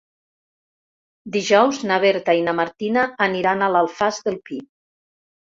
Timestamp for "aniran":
3.27-3.63